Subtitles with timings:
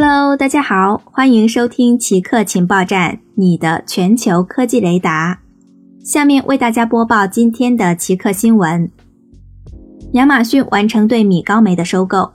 [0.00, 5.40] Hello，大家好，欢迎收听奇客情报站，你的全球科技雷达。
[6.04, 8.88] 下面为大家播报今天的奇客新闻：
[10.12, 12.30] 亚马逊完成对米高梅的收购。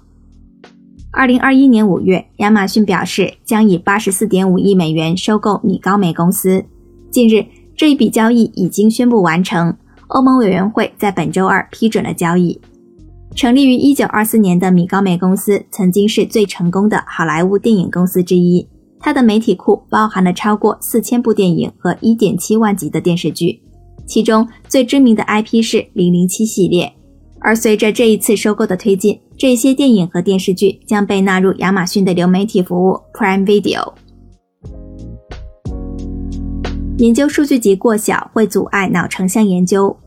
[1.14, 6.66] 二零二一年五月，亚马逊表示将以八十四点五亿美元收购米高梅公司。
[7.12, 7.46] 近日，
[7.78, 9.74] 这一笔交易已经宣布完成，
[10.08, 12.60] 欧盟委员会在本周二批准了交易。
[13.36, 18.68] 成立于一九二四年的米高梅公司曾经是最成功的好莱坞电影公司之一。
[19.00, 23.62] 它的媒体库包含了超过四千部电影和一点七万集的电视剧，
[24.06, 26.94] 其中最知名的 IP 是《零零七》系列。
[27.40, 33.94] 而随着这一次收购的推进，这些电影和电视剧将被纳入亚马逊的流媒体服务 Prime Video。
[37.00, 39.98] 研究数据集过小会阻碍脑成像研究。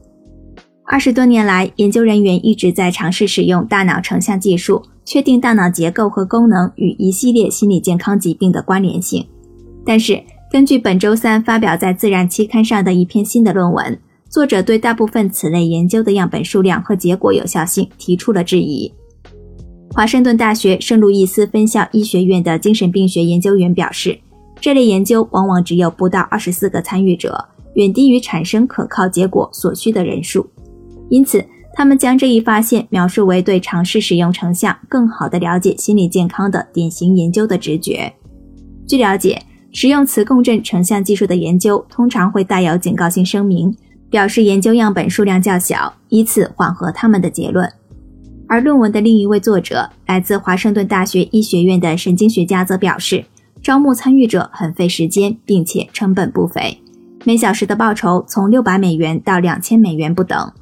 [0.88, 9.26] 二十多年来，研究人员一直在尝试使用大脑成像技术，确定大脑结构和功能与一系列心理健康疾病的关联性。
[9.84, 13.98] 但是，根据本周三发表在《自然》期刊上的一篇新的论文，
[14.30, 18.92] 作者对大部分此类研究的样本数量和结果有效性提出了质疑。
[19.90, 24.16] 华盛顿大学圣路易斯分校医学院的精神病学研究员表示，
[24.60, 30.48] 这类研究往往只有不到二十四个参与者，远低于产生可靠结果所需的人数。
[31.08, 38.12] 因此，他们将这一发现描述为对尝试使用成像更好地了解心理健康的典型研究的直觉。
[38.88, 39.40] 据了解，
[39.72, 43.76] 使用磁共振成像技术的研究通常会带有警告性声明，
[44.08, 47.70] 表示研究样本数量较小，以此缓和他们的结论。
[48.48, 53.24] 而论文的另一位作者，来自华盛顿大学医学院的神经学家则表示，
[53.60, 56.80] 招募参与者很费时间，并且成本不菲，
[57.24, 60.52] 每小时的报酬从六百美元到两千美元不等。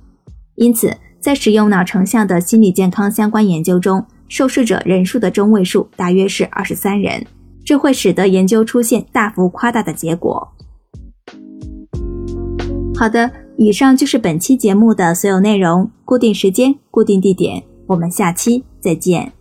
[0.57, 7.27] 因此，在使用脑成像的心理健康相关研究中，受试者人数的中位数大约是二十三人，
[7.65, 10.49] 这会使得研究出现大幅夸大的结果。
[12.97, 15.91] 好的，以上就是本期节目的所有内容。
[16.05, 19.33] 固定时间，固定地点，我们下期再见。